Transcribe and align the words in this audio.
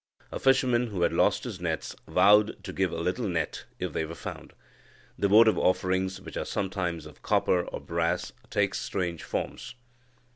A 0.31 0.39
fisherman, 0.39 0.87
who 0.87 1.03
had 1.03 1.13
lost 1.13 1.43
his 1.43 1.59
nets, 1.61 1.95
vowed 2.07 2.63
to 2.63 2.73
give 2.73 2.91
a 2.91 2.99
little 2.99 3.27
net, 3.27 3.65
if 3.77 3.93
they 3.93 4.03
were 4.03 4.15
found. 4.15 4.53
The 5.15 5.27
votive 5.27 5.59
offerings, 5.59 6.19
which 6.19 6.37
are 6.37 6.43
sometimes 6.43 7.05
of 7.05 7.21
copper 7.21 7.65
or 7.65 7.79
brass, 7.79 8.31
take 8.49 8.73
strange 8.73 9.21
forms. 9.21 9.75